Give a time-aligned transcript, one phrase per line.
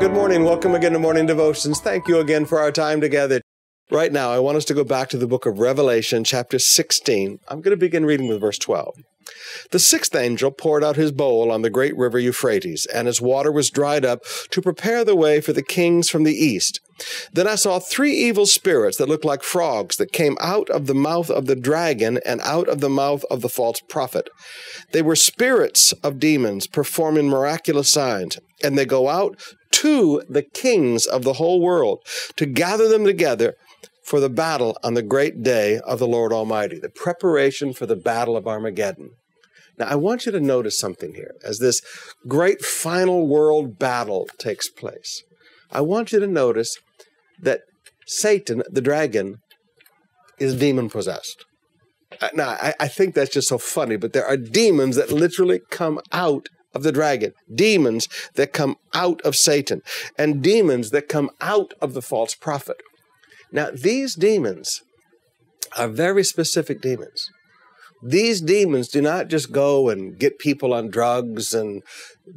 [0.00, 0.44] Good morning.
[0.44, 1.78] Welcome again to Morning Devotions.
[1.78, 3.42] Thank you again for our time together.
[3.90, 7.38] Right now, I want us to go back to the book of Revelation, chapter 16.
[7.48, 8.94] I'm going to begin reading with verse 12.
[9.72, 13.52] The sixth angel poured out his bowl on the great river Euphrates, and its water
[13.52, 14.20] was dried up
[14.52, 16.80] to prepare the way for the kings from the east.
[17.34, 20.94] Then I saw three evil spirits that looked like frogs that came out of the
[20.94, 24.30] mouth of the dragon and out of the mouth of the false prophet.
[24.92, 29.36] They were spirits of demons performing miraculous signs, and they go out
[29.80, 32.00] to the kings of the whole world
[32.36, 33.54] to gather them together
[34.04, 37.96] for the battle on the great day of the Lord Almighty, the preparation for the
[37.96, 39.10] battle of Armageddon.
[39.78, 41.80] Now, I want you to notice something here as this
[42.28, 45.22] great final world battle takes place.
[45.70, 46.76] I want you to notice
[47.40, 47.60] that
[48.06, 49.38] Satan, the dragon,
[50.38, 51.44] is demon possessed.
[52.20, 55.60] Uh, now, I, I, think that's just so funny, but there are demons that literally
[55.70, 59.82] come out of the dragon, demons that come out of Satan,
[60.18, 62.76] and demons that come out of the false prophet.
[63.52, 64.82] Now, these demons
[65.76, 67.30] are very specific demons.
[68.02, 71.82] These demons do not just go and get people on drugs and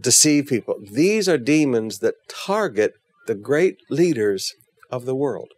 [0.00, 0.76] deceive people.
[0.80, 2.94] These are demons that target
[3.26, 4.54] the great leaders
[4.90, 5.48] of the world.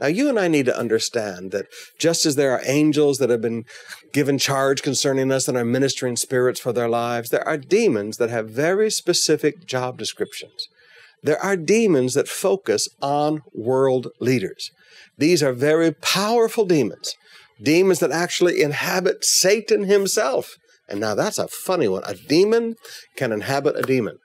[0.00, 1.66] Now, you and I need to understand that
[1.98, 3.64] just as there are angels that have been
[4.12, 8.30] given charge concerning us and are ministering spirits for their lives, there are demons that
[8.30, 10.68] have very specific job descriptions.
[11.22, 14.70] There are demons that focus on world leaders.
[15.16, 17.16] These are very powerful demons,
[17.62, 20.56] demons that actually inhabit Satan himself.
[20.88, 22.02] And now that's a funny one.
[22.04, 22.76] A demon
[23.16, 24.18] can inhabit a demon.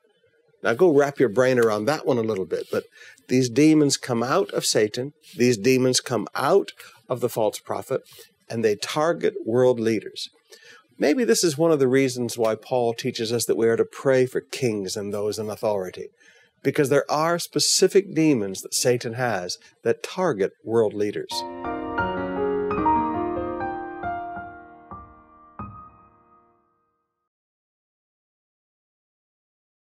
[0.64, 2.68] Now go wrap your brain around that one a little bit.
[2.72, 2.84] But
[3.28, 6.72] these demons come out of Satan, these demons come out
[7.08, 8.02] of the false prophet,
[8.50, 10.30] and they target world leaders.
[10.98, 13.86] Maybe this is one of the reasons why Paul teaches us that we are to
[13.86, 16.08] pray for kings and those in authority,
[16.62, 21.32] because there are specific demons that Satan has that target world leaders.